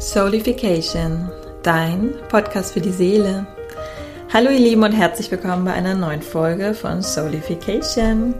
[0.00, 1.28] Soulification,
[1.64, 3.48] dein Podcast für die Seele.
[4.32, 8.32] Hallo ihr Lieben und herzlich willkommen bei einer neuen Folge von Soulification.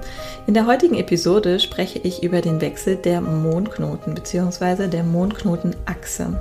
[0.47, 4.87] In der heutigen Episode spreche ich über den Wechsel der Mondknoten bzw.
[4.87, 6.39] der Mondknotenachse.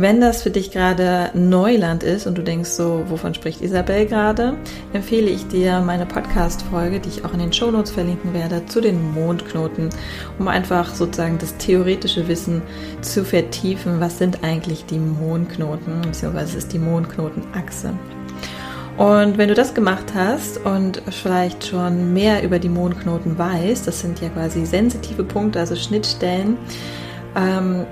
[0.00, 4.54] Wenn das für dich gerade Neuland ist und du denkst so, wovon spricht Isabel gerade,
[4.92, 9.12] empfehle ich dir meine Podcast-Folge, die ich auch in den Shownotes verlinken werde, zu den
[9.12, 9.88] Mondknoten,
[10.38, 12.62] um einfach sozusagen das theoretische Wissen
[13.00, 13.98] zu vertiefen.
[13.98, 17.92] Was sind eigentlich die Mondknoten, beziehungsweise ist die Mondknotenachse?
[18.98, 23.98] Und wenn du das gemacht hast und vielleicht schon mehr über die Mondknoten weißt, das
[23.98, 26.56] sind ja quasi sensitive Punkte, also Schnittstellen,
[27.34, 27.84] ähm,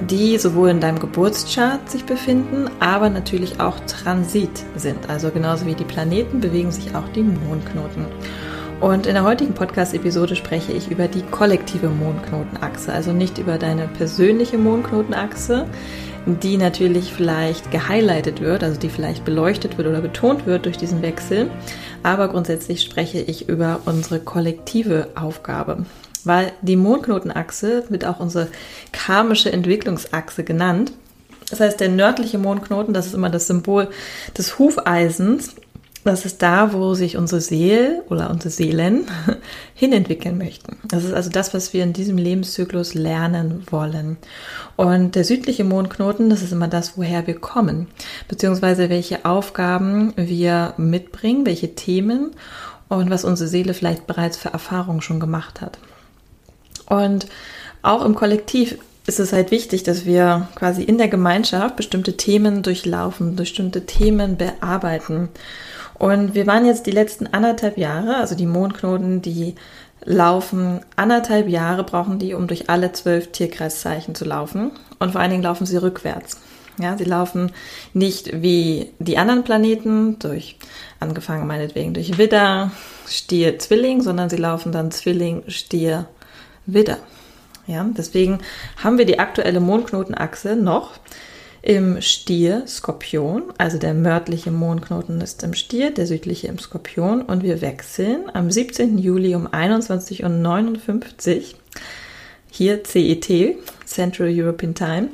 [0.00, 5.08] die sowohl in deinem Geburtschart sich befinden, aber natürlich auch Transit sind.
[5.08, 8.06] Also genauso wie die Planeten bewegen sich auch die Mondknoten.
[8.80, 13.88] Und in der heutigen Podcast-Episode spreche ich über die kollektive Mondknotenachse, also nicht über deine
[13.88, 15.66] persönliche Mondknotenachse,
[16.26, 21.02] die natürlich vielleicht gehighlightet wird, also die vielleicht beleuchtet wird oder betont wird durch diesen
[21.02, 21.50] Wechsel.
[22.04, 25.84] Aber grundsätzlich spreche ich über unsere kollektive Aufgabe
[26.24, 28.48] weil die Mondknotenachse wird auch unsere
[28.92, 30.92] karmische Entwicklungsachse genannt.
[31.50, 33.88] Das heißt, der nördliche Mondknoten, das ist immer das Symbol
[34.36, 35.54] des Hufeisens.
[36.04, 39.06] Das ist da, wo sich unsere Seele oder unsere Seelen
[39.74, 40.76] hinentwickeln möchten.
[40.84, 44.16] Das ist also das, was wir in diesem Lebenszyklus lernen wollen.
[44.76, 47.88] Und der südliche Mondknoten, das ist immer das, woher wir kommen,
[48.28, 52.30] beziehungsweise welche Aufgaben wir mitbringen, welche Themen
[52.88, 55.78] und was unsere Seele vielleicht bereits für Erfahrungen schon gemacht hat.
[56.88, 57.26] Und
[57.82, 62.62] auch im Kollektiv ist es halt wichtig, dass wir quasi in der Gemeinschaft bestimmte Themen
[62.62, 65.30] durchlaufen, bestimmte Themen bearbeiten.
[65.94, 69.54] Und wir waren jetzt die letzten anderthalb Jahre, also die Mondknoten, die
[70.04, 74.72] laufen anderthalb Jahre, brauchen die, um durch alle zwölf Tierkreiszeichen zu laufen.
[74.98, 76.40] Und vor allen Dingen laufen sie rückwärts.
[76.80, 77.50] Ja, sie laufen
[77.92, 80.56] nicht wie die anderen Planeten durch,
[81.00, 82.70] angefangen meinetwegen durch Widder,
[83.08, 86.06] Stier, Zwilling, sondern sie laufen dann Zwilling, Stier,
[86.68, 86.98] Widder.
[87.66, 88.38] Ja, deswegen
[88.82, 90.92] haben wir die aktuelle Mondknotenachse noch
[91.60, 97.42] im Stier Skorpion, also der nördliche Mondknoten ist im Stier, der südliche im Skorpion und
[97.42, 98.96] wir wechseln am 17.
[98.96, 101.42] Juli um 21.59 Uhr
[102.50, 105.08] hier CET, Central European Time,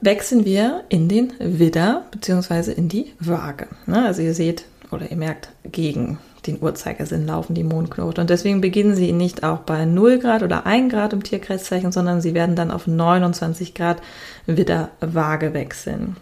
[0.00, 2.72] wechseln wir in den Widder bzw.
[2.72, 3.68] in die Waage.
[3.86, 8.22] Ne, also ihr seht oder ihr merkt gegen den Uhrzeigersinn laufen, die Mondknoten.
[8.22, 12.20] Und deswegen beginnen sie nicht auch bei 0 Grad oder 1 Grad im Tierkreiszeichen, sondern
[12.20, 14.02] sie werden dann auf 29 Grad
[14.46, 16.16] wieder Waage wechseln.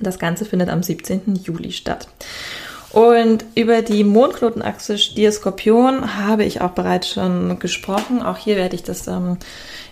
[0.00, 1.36] Das Ganze findet am 17.
[1.42, 2.08] Juli statt.
[2.90, 8.22] Und über die Mondknotenachse Stier-Skorpion habe ich auch bereits schon gesprochen.
[8.22, 9.38] Auch hier werde ich das ähm,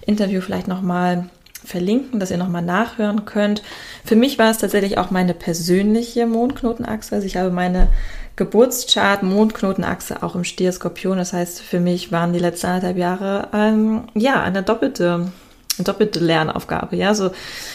[0.06, 1.28] Interview vielleicht nochmal
[1.64, 3.62] verlinken, dass ihr nochmal nachhören könnt.
[4.04, 7.14] Für mich war es tatsächlich auch meine persönliche Mondknotenachse.
[7.14, 7.88] Also ich habe meine
[8.36, 11.18] Geburtschart, Mondknotenachse auch im Stier Skorpion.
[11.18, 15.32] Das heißt, für mich waren die letzten anderthalb Jahre ähm, ja eine doppelte
[15.76, 16.96] eine doppelte Lernaufgabe.
[16.96, 17.30] Ja, so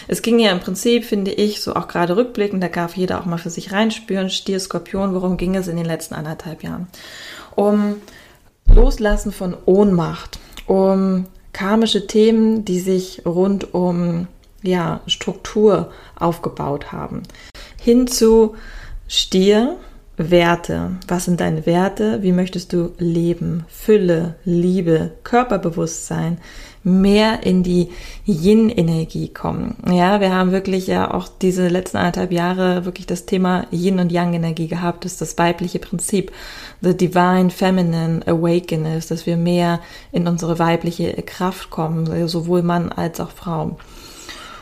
[0.07, 3.25] es ging ja im Prinzip, finde ich, so auch gerade rückblickend, da darf jeder auch
[3.25, 4.29] mal für sich reinspüren.
[4.29, 6.87] Stier, Skorpion, worum ging es in den letzten anderthalb Jahren?
[7.55, 7.95] Um
[8.73, 11.25] Loslassen von Ohnmacht, um
[11.59, 14.27] karmische Themen, die sich rund um
[14.63, 17.23] ja, Struktur aufgebaut haben.
[17.77, 18.55] Hin zu
[19.09, 19.75] Stier,
[20.15, 20.91] Werte.
[21.09, 22.23] Was sind deine Werte?
[22.23, 23.65] Wie möchtest du leben?
[23.67, 26.37] Fülle, Liebe, Körperbewusstsein,
[26.89, 27.89] mehr in die
[28.25, 29.77] Yin-Energie kommen.
[29.91, 34.11] Ja, wir haben wirklich ja auch diese letzten anderthalb Jahre wirklich das Thema Yin und
[34.11, 35.05] Yang-Energie gehabt.
[35.05, 36.31] Das ist das weibliche Prinzip.
[36.81, 39.79] The Divine Feminine Awakeness, dass wir mehr
[40.11, 43.77] in unsere weibliche Kraft kommen, sowohl Mann als auch Frau.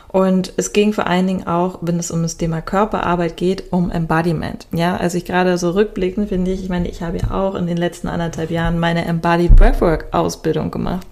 [0.08, 3.90] Und es ging vor allen Dingen auch, wenn es um das Thema Körperarbeit geht, um
[3.90, 4.66] Embodiment.
[4.72, 7.66] Ja, also ich gerade so rückblickend finde ich, ich meine, ich habe ja auch in
[7.66, 11.06] den letzten anderthalb Jahren meine Embodied Breathwork Ausbildung gemacht.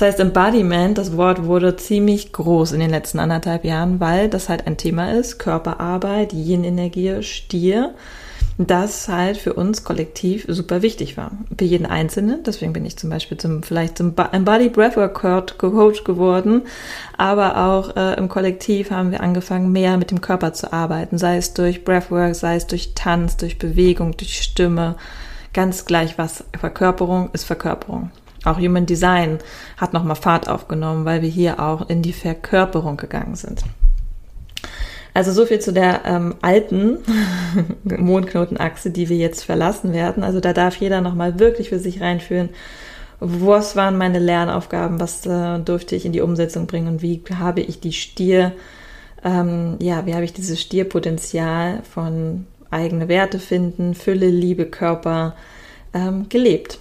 [0.00, 4.48] Das heißt, Embodiment, das Wort wurde ziemlich groß in den letzten anderthalb Jahren, weil das
[4.48, 7.94] halt ein Thema ist, Körperarbeit, Yin-Energie, Stier
[8.56, 11.32] das halt für uns kollektiv super wichtig war.
[11.58, 12.42] Für jeden Einzelnen.
[12.44, 16.62] Deswegen bin ich zum Beispiel zum, vielleicht zum Body Breathwork Coach geworden.
[17.16, 21.16] Aber auch äh, im Kollektiv haben wir angefangen, mehr mit dem Körper zu arbeiten.
[21.16, 24.96] Sei es durch Breathwork, sei es durch Tanz, durch Bewegung, durch Stimme.
[25.54, 26.44] Ganz gleich was.
[26.58, 28.10] Verkörperung ist Verkörperung.
[28.44, 29.38] Auch Human Design
[29.76, 33.62] hat nochmal Fahrt aufgenommen, weil wir hier auch in die Verkörperung gegangen sind.
[35.12, 36.98] Also so viel zu der ähm, alten
[37.84, 40.22] Mondknotenachse, die wir jetzt verlassen werden.
[40.22, 42.50] Also da darf jeder nochmal wirklich für sich reinführen,
[43.18, 47.60] was waren meine Lernaufgaben, was äh, durfte ich in die Umsetzung bringen und wie habe
[47.60, 48.52] ich die Stier,
[49.22, 55.34] ähm, ja, wie habe ich dieses Stierpotenzial von eigene Werte finden, Fülle, Liebe, Körper
[55.92, 56.78] ähm, gelebt.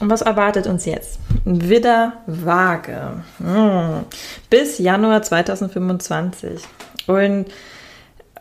[0.00, 1.18] Und was erwartet uns jetzt?
[1.44, 3.22] Widder Waage.
[3.38, 4.04] Hm.
[4.50, 6.62] Bis Januar 2025.
[7.06, 7.46] Und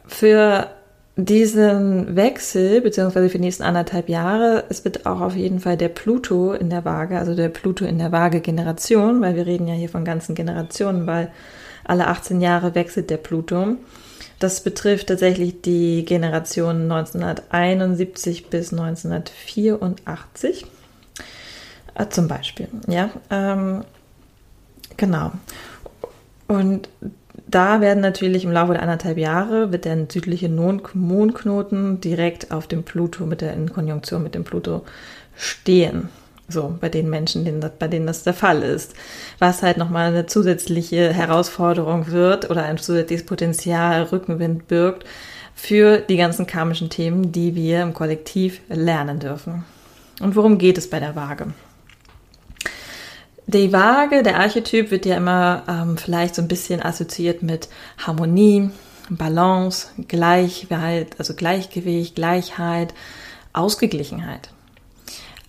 [0.07, 0.69] für
[1.17, 5.87] diesen Wechsel, beziehungsweise für die nächsten anderthalb Jahre, es wird auch auf jeden Fall der
[5.89, 9.89] Pluto in der Waage, also der Pluto in der Waage-Generation, weil wir reden ja hier
[9.89, 11.31] von ganzen Generationen, weil
[11.85, 13.77] alle 18 Jahre wechselt der Pluto.
[14.39, 20.65] Das betrifft tatsächlich die Generation 1971 bis 1984.
[21.95, 23.09] Äh, zum Beispiel, ja.
[23.29, 23.83] Ähm,
[24.97, 25.31] genau.
[26.47, 26.89] Und
[27.47, 32.83] da werden natürlich im Laufe der anderthalb Jahre wird der südliche Mondknoten direkt auf dem
[32.83, 34.83] Pluto mit der in Konjunktion mit dem Pluto
[35.35, 36.09] stehen.
[36.47, 38.93] So, bei den Menschen, denen das, bei denen das der Fall ist.
[39.39, 45.05] Was halt nochmal eine zusätzliche Herausforderung wird oder ein zusätzliches Potenzial Rückenwind birgt
[45.55, 49.65] für die ganzen karmischen Themen, die wir im Kollektiv lernen dürfen.
[50.21, 51.47] Und worum geht es bei der Waage?
[53.47, 57.69] Die Waage, der Archetyp wird ja immer ähm, vielleicht so ein bisschen assoziiert mit
[57.99, 58.71] Harmonie,
[59.09, 62.95] Balance, Gleichheit, also Gleichgewicht, Gleichheit,
[63.53, 64.49] Ausgeglichenheit.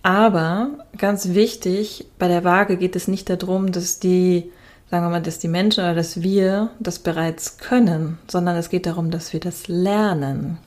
[0.03, 4.51] Aber ganz wichtig, bei der Waage geht es nicht darum, dass die,
[4.91, 8.85] sagen wir mal, dass die Menschen oder dass wir das bereits können, sondern es geht
[8.85, 10.59] darum, dass wir das lernen.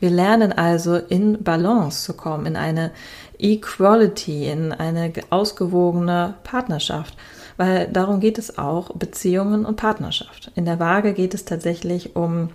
[0.00, 2.90] Wir lernen also in Balance zu kommen, in eine
[3.38, 7.16] Equality, in eine ausgewogene Partnerschaft.
[7.56, 10.50] Weil darum geht es auch, Beziehungen und Partnerschaft.
[10.54, 12.50] In der Waage geht es tatsächlich um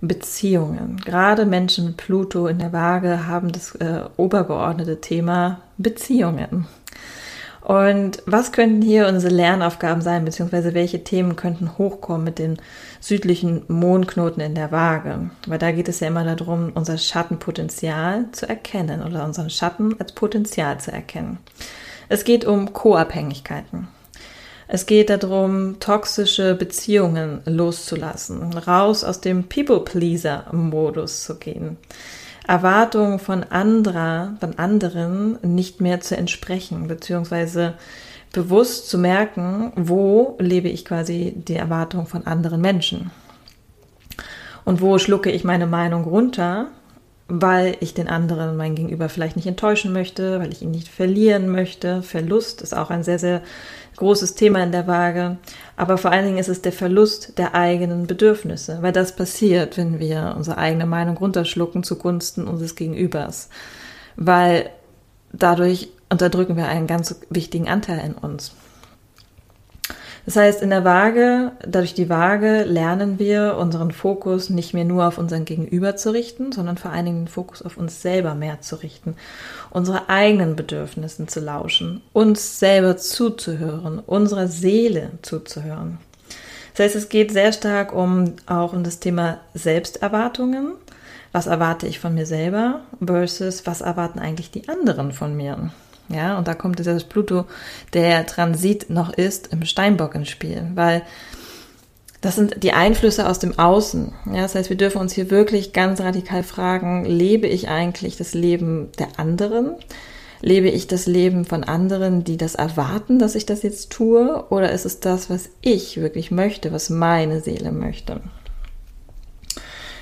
[0.00, 0.96] Beziehungen.
[1.04, 6.66] Gerade Menschen mit Pluto in der Waage haben das äh, obergeordnete Thema Beziehungen.
[7.62, 12.58] Und was könnten hier unsere Lernaufgaben sein, beziehungsweise welche Themen könnten hochkommen mit den
[13.00, 15.30] südlichen Mondknoten in der Waage?
[15.46, 20.12] Weil da geht es ja immer darum, unser Schattenpotenzial zu erkennen oder unseren Schatten als
[20.12, 21.38] Potenzial zu erkennen.
[22.08, 23.88] Es geht um Co-Abhängigkeiten.
[24.66, 31.76] Es geht darum, toxische Beziehungen loszulassen, raus aus dem People-Pleaser-Modus zu gehen.
[32.50, 37.74] Erwartungen von anderer, von anderen nicht mehr zu entsprechen, beziehungsweise
[38.32, 43.12] bewusst zu merken, wo lebe ich quasi die Erwartung von anderen Menschen.
[44.64, 46.66] Und wo schlucke ich meine Meinung runter,
[47.28, 51.48] weil ich den anderen, mein Gegenüber vielleicht nicht enttäuschen möchte, weil ich ihn nicht verlieren
[51.48, 52.02] möchte.
[52.02, 53.42] Verlust ist auch ein sehr, sehr
[53.94, 55.36] großes Thema in der Waage.
[55.80, 59.98] Aber vor allen Dingen ist es der Verlust der eigenen Bedürfnisse, weil das passiert, wenn
[59.98, 63.48] wir unsere eigene Meinung runterschlucken zugunsten unseres Gegenübers.
[64.14, 64.68] Weil
[65.32, 68.52] dadurch unterdrücken wir einen ganz wichtigen Anteil in uns.
[70.26, 75.06] Das heißt, in der Waage, dadurch die Waage, lernen wir unseren Fokus nicht mehr nur
[75.06, 78.60] auf unseren Gegenüber zu richten, sondern vor allen Dingen den Fokus auf uns selber mehr
[78.60, 79.16] zu richten,
[79.70, 85.98] unsere eigenen Bedürfnissen zu lauschen, uns selber zuzuhören, unserer Seele zuzuhören.
[86.74, 90.72] Das heißt, es geht sehr stark um auch um das Thema Selbsterwartungen.
[91.32, 95.70] Was erwarte ich von mir selber versus was erwarten eigentlich die anderen von mir?
[96.12, 97.44] Ja, und da kommt dieses Pluto,
[97.92, 101.02] der Transit noch ist, im Steinbock ins Spiel, weil
[102.20, 104.12] das sind die Einflüsse aus dem Außen.
[104.26, 108.34] Ja, das heißt, wir dürfen uns hier wirklich ganz radikal fragen, lebe ich eigentlich das
[108.34, 109.76] Leben der anderen?
[110.42, 114.44] Lebe ich das Leben von anderen, die das erwarten, dass ich das jetzt tue?
[114.50, 118.20] Oder ist es das, was ich wirklich möchte, was meine Seele möchte?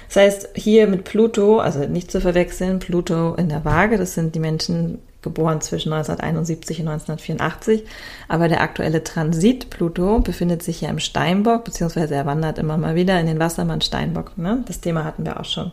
[0.09, 4.35] Das heißt, hier mit Pluto, also nicht zu verwechseln, Pluto in der Waage, das sind
[4.35, 7.85] die Menschen, geboren zwischen 1971 und 1984.
[8.29, 12.95] Aber der aktuelle Transit Pluto befindet sich ja im Steinbock, beziehungsweise er wandert immer mal
[12.95, 14.37] wieder in den Wassermann Steinbock.
[14.39, 14.63] Ne?
[14.67, 15.73] Das Thema hatten wir auch schon.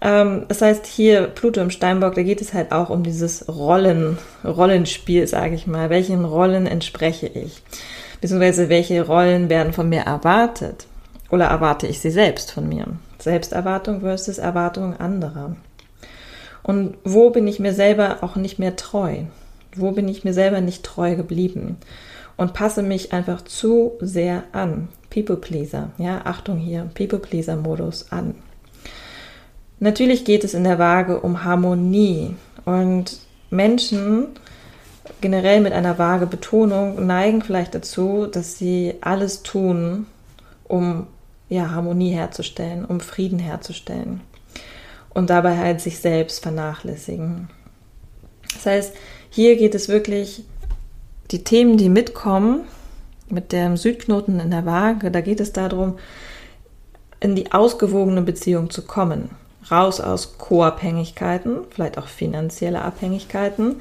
[0.00, 4.18] Ähm, das heißt, hier Pluto im Steinbock, da geht es halt auch um dieses Rollen,
[4.44, 5.90] Rollenspiel, sage ich mal.
[5.90, 7.62] Welchen Rollen entspreche ich?
[8.20, 10.86] Beziehungsweise welche Rollen werden von mir erwartet?
[11.30, 12.86] Oder erwarte ich sie selbst von mir?
[13.18, 15.56] Selbsterwartung versus Erwartung anderer.
[16.64, 19.18] Und wo bin ich mir selber auch nicht mehr treu?
[19.76, 21.76] Wo bin ich mir selber nicht treu geblieben?
[22.36, 24.88] Und passe mich einfach zu sehr an.
[25.10, 28.34] People Pleaser, ja, Achtung hier, People Pleaser Modus an.
[29.78, 33.18] Natürlich geht es in der Waage um Harmonie und
[33.50, 34.28] Menschen
[35.20, 40.06] generell mit einer vage Betonung neigen vielleicht dazu, dass sie alles tun,
[40.66, 41.06] um
[41.50, 44.22] ja, Harmonie herzustellen, um Frieden herzustellen
[45.14, 47.48] und dabei halt sich selbst vernachlässigen.
[48.52, 48.94] Das heißt,
[49.30, 50.44] hier geht es wirklich,
[51.30, 52.62] die Themen, die mitkommen,
[53.28, 55.98] mit dem Südknoten in der Waage, da geht es darum,
[57.20, 59.30] in die ausgewogene Beziehung zu kommen.
[59.70, 63.80] Raus aus Co-Abhängigkeiten, vielleicht auch finanzielle Abhängigkeiten,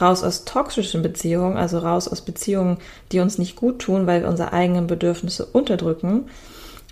[0.00, 2.78] raus aus toxischen Beziehungen, also raus aus Beziehungen,
[3.10, 6.28] die uns nicht gut tun, weil wir unsere eigenen Bedürfnisse unterdrücken,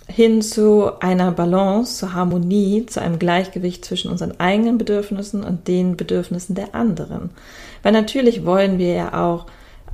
[0.07, 5.95] hin zu einer Balance, zur Harmonie, zu einem Gleichgewicht zwischen unseren eigenen Bedürfnissen und den
[5.97, 7.29] Bedürfnissen der anderen.
[7.81, 9.45] Weil natürlich wollen wir ja auch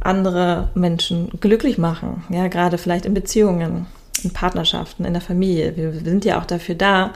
[0.01, 3.85] andere Menschen glücklich machen, ja, gerade vielleicht in Beziehungen,
[4.23, 5.75] in Partnerschaften, in der Familie.
[5.75, 7.11] Wir sind ja auch dafür da,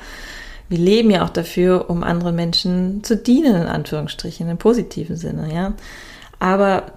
[0.70, 5.54] wir leben ja auch dafür, um anderen Menschen zu dienen, in Anführungsstrichen, im positiven Sinne,
[5.54, 5.74] ja.
[6.40, 6.88] Aber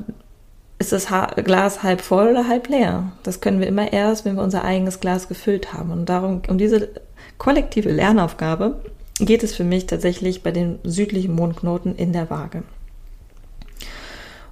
[0.78, 1.06] ist das
[1.44, 3.12] Glas halb voll oder halb leer?
[3.22, 5.90] Das können wir immer erst, wenn wir unser eigenes Glas gefüllt haben.
[5.90, 6.90] Und darum, um diese
[7.38, 8.82] kollektive Lernaufgabe
[9.18, 12.62] geht es für mich tatsächlich bei den südlichen Mondknoten in der Waage.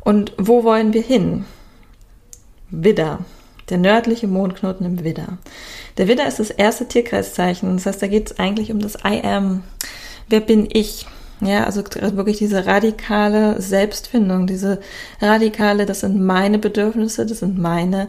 [0.01, 1.45] Und wo wollen wir hin?
[2.71, 3.21] Widder,
[3.69, 5.39] der nördliche Mondknoten im Widder.
[5.99, 7.77] Der Widder ist das erste Tierkreiszeichen.
[7.77, 9.63] Das heißt, da geht es eigentlich um das I am.
[10.29, 11.07] Wer bin ich?
[11.41, 14.81] Ja, also wirklich diese radikale Selbstfindung, diese
[15.21, 18.09] radikale, das sind meine Bedürfnisse, das sind meine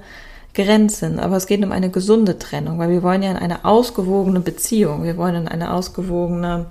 [0.53, 1.19] Grenzen.
[1.19, 5.03] Aber es geht um eine gesunde Trennung, weil wir wollen ja in eine ausgewogene Beziehung,
[5.03, 6.67] wir wollen in eine ausgewogene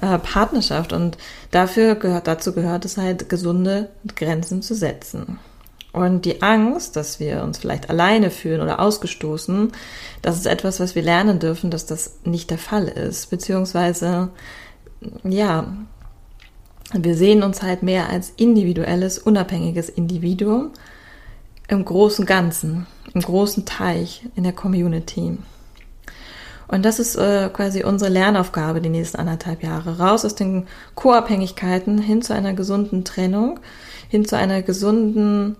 [0.00, 1.16] äh, Partnerschaft und
[1.50, 5.38] dafür gehört, dazu gehört es halt, gesunde Grenzen zu setzen.
[5.92, 9.72] Und die Angst, dass wir uns vielleicht alleine fühlen oder ausgestoßen,
[10.22, 13.28] das ist etwas, was wir lernen dürfen, dass das nicht der Fall ist.
[13.28, 14.30] Beziehungsweise,
[15.24, 15.66] ja,
[16.92, 20.70] wir sehen uns halt mehr als individuelles, unabhängiges Individuum
[21.68, 25.38] im großen Ganzen, im großen Teich in der Community.
[26.68, 29.98] Und das ist äh, quasi unsere Lernaufgabe die nächsten anderthalb Jahre.
[29.98, 33.60] Raus aus den Co-Abhängigkeiten hin zu einer gesunden Trennung,
[34.08, 35.56] hin zu einer gesunden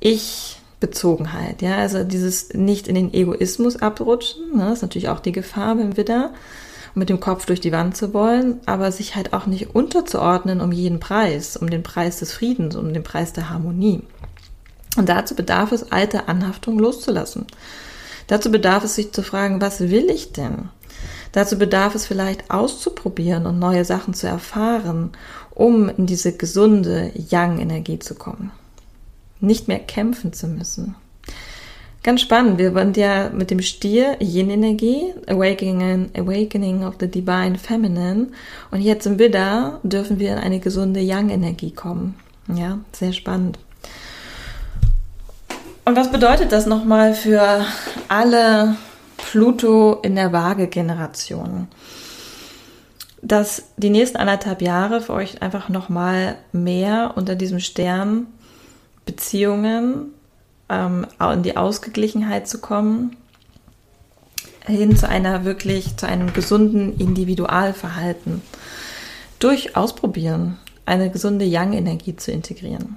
[0.00, 1.60] Ich-Bezogenheit.
[1.60, 5.98] Ja, also dieses nicht in den Egoismus abrutschen, ne, ist natürlich auch die Gefahr beim
[5.98, 6.32] Widder,
[6.96, 10.72] mit dem Kopf durch die Wand zu wollen, aber sich halt auch nicht unterzuordnen um
[10.72, 14.02] jeden Preis, um den Preis des Friedens, um den Preis der Harmonie.
[14.96, 17.46] Und dazu bedarf es, alte Anhaftung loszulassen.
[18.28, 20.70] Dazu bedarf es, sich zu fragen, was will ich denn?
[21.32, 25.12] Dazu bedarf es vielleicht auszuprobieren und neue Sachen zu erfahren,
[25.50, 28.52] um in diese gesunde Yang-Energie zu kommen.
[29.38, 30.94] Nicht mehr kämpfen zu müssen.
[32.06, 38.28] Ganz spannend, wir waren ja mit dem Stier Yin-Energie, Awakening, Awakening of the Divine Feminine
[38.70, 42.14] und jetzt im Widder dürfen wir in eine gesunde Yang-Energie kommen.
[42.46, 43.58] Ja, sehr spannend.
[45.84, 47.66] Und was bedeutet das nochmal für
[48.06, 48.76] alle
[49.16, 51.66] Pluto in der Waage-Generation?
[53.20, 58.28] Dass die nächsten anderthalb Jahre für euch einfach nochmal mehr unter diesem Stern
[59.06, 60.12] Beziehungen
[60.68, 63.16] ähm, in die Ausgeglichenheit zu kommen,
[64.66, 68.42] hin zu einer wirklich, zu einem gesunden Individualverhalten.
[69.38, 72.96] Durch Ausprobieren eine gesunde Yang-Energie zu integrieren.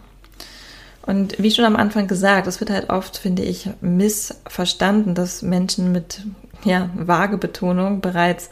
[1.06, 5.92] Und wie schon am Anfang gesagt, es wird halt oft, finde ich, missverstanden, dass Menschen
[5.92, 6.22] mit
[6.64, 8.50] ja, vage Betonung bereits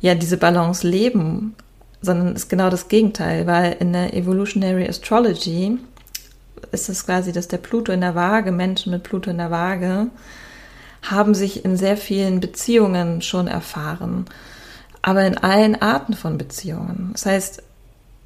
[0.00, 1.54] ja diese Balance leben,
[2.00, 5.78] sondern ist genau das Gegenteil, weil in der Evolutionary Astrology
[6.72, 10.08] ist es quasi, dass der Pluto in der Waage, Menschen mit Pluto in der Waage,
[11.02, 14.26] haben sich in sehr vielen Beziehungen schon erfahren,
[15.02, 17.10] aber in allen Arten von Beziehungen.
[17.12, 17.62] Das heißt,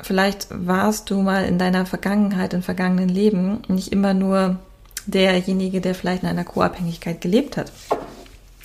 [0.03, 4.59] vielleicht warst du mal in deiner Vergangenheit, in vergangenen Leben nicht immer nur
[5.07, 7.73] derjenige, der vielleicht in einer Co-Abhängigkeit gelebt hat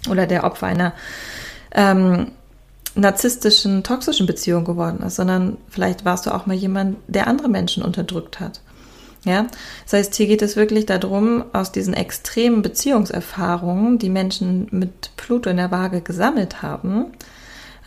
[0.10, 0.94] oder der Opfer einer
[1.74, 2.32] ähm,
[2.96, 7.84] narzisstischen, toxischen Beziehung geworden ist, sondern vielleicht warst du auch mal jemand, der andere Menschen
[7.84, 8.60] unterdrückt hat.
[9.24, 9.46] Ja,
[9.84, 15.50] das heißt, hier geht es wirklich darum, aus diesen extremen Beziehungserfahrungen, die Menschen mit Pluto
[15.50, 17.12] in der Waage gesammelt haben,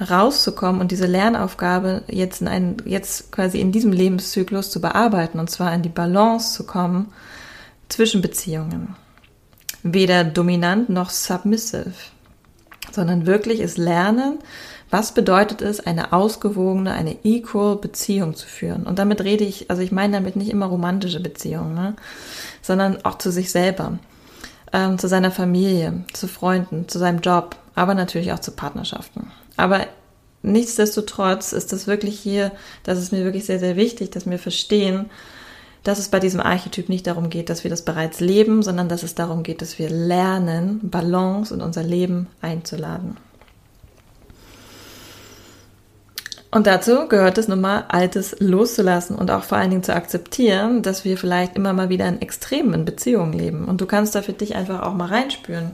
[0.01, 5.51] rauszukommen und diese Lernaufgabe jetzt in einen, jetzt quasi in diesem Lebenszyklus zu bearbeiten und
[5.51, 7.13] zwar in die Balance zu kommen
[7.89, 8.95] zwischen Beziehungen.
[9.83, 11.93] Weder dominant noch submissive,
[12.93, 14.39] sondern wirklich es lernen,
[14.91, 18.85] was bedeutet es, eine ausgewogene, eine equal Beziehung zu führen.
[18.85, 21.97] Und damit rede ich, also ich meine damit nicht immer romantische Beziehungen, ne?
[22.63, 23.99] sondern auch zu sich selber,
[24.73, 29.31] ähm, zu seiner Familie, zu Freunden, zu seinem Job, aber natürlich auch zu Partnerschaften.
[29.57, 29.87] Aber
[30.43, 32.53] nichtsdestotrotz ist das wirklich hier,
[32.85, 35.11] das ist mir wirklich sehr, sehr wichtig, dass wir verstehen,
[35.85, 39.03] dass es bei diesem Archetyp nicht darum geht, dass wir das bereits leben, sondern dass
[39.03, 43.19] es darum geht, dass wir lernen, Balance in unser Leben einzuladen.
[46.55, 50.83] Und dazu gehört es nun mal, Altes loszulassen und auch vor allen Dingen zu akzeptieren,
[50.83, 53.65] dass wir vielleicht immer mal wieder in extremen Beziehungen leben.
[53.65, 55.73] Und du kannst da für dich einfach auch mal reinspüren.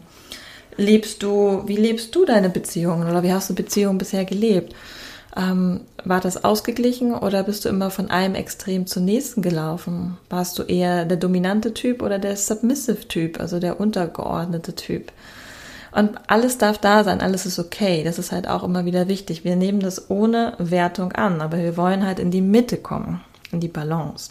[0.79, 4.75] Lebst du, wie lebst du deine Beziehungen oder wie hast du Beziehungen bisher gelebt?
[5.37, 10.17] Ähm, war das ausgeglichen oder bist du immer von einem Extrem zum nächsten gelaufen?
[10.31, 15.13] Warst du eher der dominante Typ oder der submissive Typ, also der untergeordnete Typ?
[15.93, 18.05] Und alles darf da sein, alles ist okay.
[18.05, 19.45] Das ist halt auch immer wieder wichtig.
[19.45, 23.21] Wir nehmen das ohne Wertung an, aber wir wollen halt in die Mitte kommen,
[23.51, 24.31] in die Balance.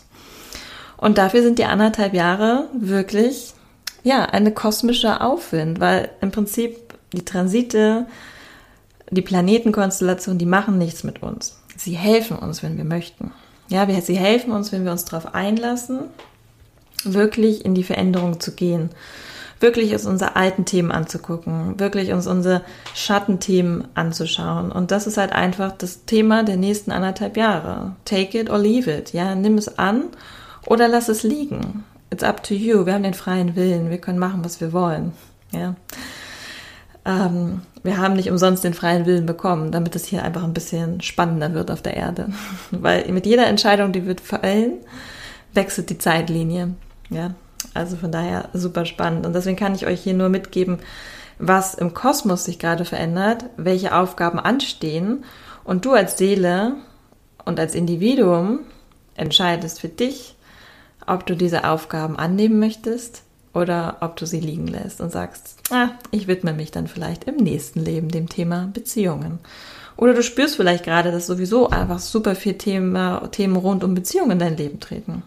[0.96, 3.54] Und dafür sind die anderthalb Jahre wirklich,
[4.04, 6.78] ja, eine kosmische Aufwind, weil im Prinzip
[7.14, 8.06] die Transite,
[9.10, 11.62] die Planetenkonstellation, die machen nichts mit uns.
[11.76, 13.32] Sie helfen uns, wenn wir möchten.
[13.70, 16.02] Ja, sie helfen uns, wenn wir uns darauf einlassen,
[17.04, 18.90] wirklich in die Veränderung zu gehen
[19.60, 22.62] wirklich uns unsere alten Themen anzugucken, wirklich uns unsere
[22.96, 24.72] Schattenthemen anzuschauen.
[24.72, 27.96] Und das ist halt einfach das Thema der nächsten anderthalb Jahre.
[28.06, 29.14] Take it or leave it.
[29.14, 30.06] Ja, nimm es an
[30.66, 31.84] oder lass es liegen.
[32.12, 32.86] It's up to you.
[32.86, 33.90] Wir haben den freien Willen.
[33.90, 35.14] Wir können machen, was wir wollen.
[35.52, 35.76] Ja.
[37.06, 41.02] Ähm, wir haben nicht umsonst den freien Willen bekommen, damit es hier einfach ein bisschen
[41.02, 42.30] spannender wird auf der Erde.
[42.72, 44.74] Weil mit jeder Entscheidung, die wir fällen,
[45.54, 46.74] wechselt die Zeitlinie.
[47.10, 47.32] Ja,
[47.74, 49.26] also von daher super spannend.
[49.26, 50.80] Und deswegen kann ich euch hier nur mitgeben,
[51.38, 55.24] was im Kosmos sich gerade verändert, welche Aufgaben anstehen.
[55.64, 56.76] Und du als Seele
[57.46, 58.60] und als Individuum
[59.16, 60.36] entscheidest für dich,
[61.06, 63.24] ob du diese Aufgaben annehmen möchtest
[63.54, 67.38] oder ob du sie liegen lässt und sagst, ah, ich widme mich dann vielleicht im
[67.38, 69.40] nächsten Leben dem Thema Beziehungen.
[69.98, 74.32] Oder du spürst vielleicht gerade, dass sowieso einfach super viel Thema, Themen rund um Beziehungen
[74.32, 75.24] in dein Leben treten.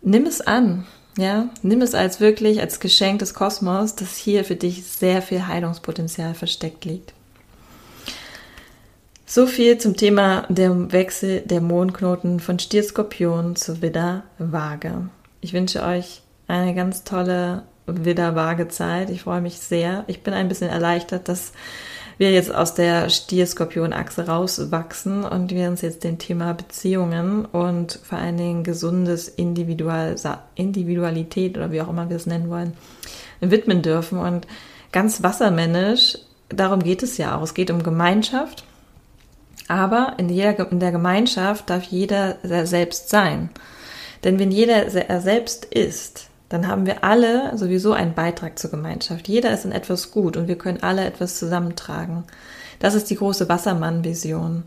[0.00, 0.86] Nimm es an,
[1.18, 5.46] ja, nimm es als wirklich als Geschenk des Kosmos, dass hier für dich sehr viel
[5.46, 7.12] Heilungspotenzial versteckt liegt.
[9.26, 15.08] So viel zum Thema der Wechsel der Mondknoten von Stier-Skorpion zu Widder-Waage.
[15.40, 19.08] Ich wünsche euch eine ganz tolle Widder-Waage-Zeit.
[19.10, 20.04] Ich freue mich sehr.
[20.06, 21.52] Ich bin ein bisschen erleichtert, dass
[22.22, 28.16] wir jetzt aus der Stier-Skorpion-Achse rauswachsen und wir uns jetzt dem Thema Beziehungen und vor
[28.16, 30.14] allen Dingen gesundes Individual
[30.54, 32.74] Individualität oder wie auch immer wir es nennen wollen,
[33.40, 34.20] widmen dürfen.
[34.20, 34.46] Und
[34.92, 36.16] ganz wassermännisch,
[36.48, 37.42] darum geht es ja auch.
[37.42, 38.62] Es geht um Gemeinschaft.
[39.66, 43.50] Aber in, jeder, in der Gemeinschaft darf jeder selbst sein.
[44.22, 49.26] Denn wenn jeder er selbst ist, dann haben wir alle sowieso einen Beitrag zur Gemeinschaft.
[49.26, 52.24] Jeder ist in etwas gut und wir können alle etwas zusammentragen.
[52.78, 54.64] Das ist die große Wassermann-Vision.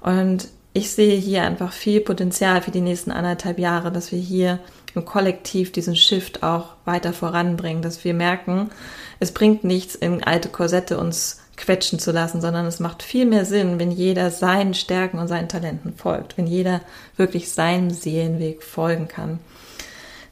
[0.00, 4.60] Und ich sehe hier einfach viel Potenzial für die nächsten anderthalb Jahre, dass wir hier
[4.94, 8.70] im Kollektiv diesen Shift auch weiter voranbringen, dass wir merken,
[9.18, 13.44] es bringt nichts, in alte Korsette uns quetschen zu lassen, sondern es macht viel mehr
[13.44, 16.80] Sinn, wenn jeder seinen Stärken und seinen Talenten folgt, wenn jeder
[17.16, 19.40] wirklich seinem Seelenweg folgen kann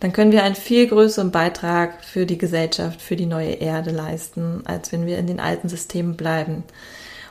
[0.02, 4.62] dann können wir einen viel größeren Beitrag für die Gesellschaft, für die neue Erde leisten,
[4.64, 6.64] als wenn wir in den alten Systemen bleiben.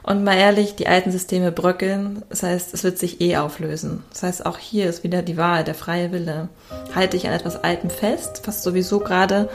[0.04, 4.06] Und mal ehrlich, die alten Systeme bröckeln, das heißt, es wird sich eh auflösen.
[4.12, 6.48] Das heißt, auch hier ist wieder die Wahl, der freie Wille.
[6.96, 9.50] Halte ich an etwas Altem fest, was sowieso gerade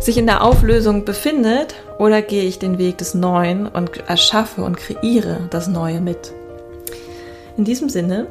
[0.00, 4.76] sich in der Auflösung befindet, oder gehe ich den Weg des Neuen und erschaffe und
[4.76, 6.32] kreiere das Neue mit?
[7.56, 8.26] In diesem Sinne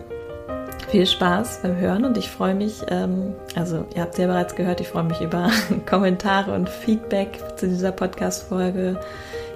[0.90, 4.82] viel Spaß beim Hören und ich freue mich, ähm, also ihr habt ja bereits gehört,
[4.82, 5.52] ich freue mich über
[5.86, 9.00] Kommentare und Feedback zu dieser Podcast-Folge.